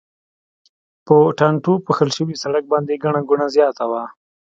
په 1.05 1.15
ټانټو 1.37 1.73
پوښل 1.85 2.09
شوي 2.17 2.35
سړک 2.43 2.63
باندې 2.73 3.01
ګڼه 3.03 3.21
ګوڼه 3.29 3.47
زیاته 3.55 3.83
وه. 3.91 4.03